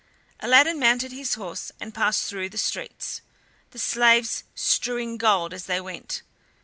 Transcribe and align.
Aladdin 0.39 0.79
mounted 0.79 1.11
his 1.11 1.35
horse 1.35 1.71
and 1.79 1.93
passed 1.93 2.23
through 2.25 2.49
the 2.49 2.57
streets, 2.57 3.21
the 3.69 3.77
slaves 3.77 4.43
strewing 4.55 5.15
gold 5.15 5.53
as 5.53 5.65
they 5.67 5.79
went. 5.79 6.23